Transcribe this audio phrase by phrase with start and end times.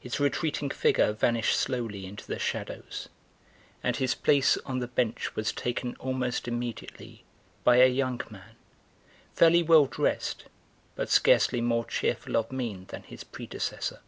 [0.00, 3.10] His retreating figure vanished slowly into the shadows,
[3.82, 7.24] and his place on the bench was taken almost immediately
[7.62, 8.56] by a young man,
[9.34, 10.44] fairly well dressed
[10.94, 14.00] but scarcely more cheerful of mien than his predecessor.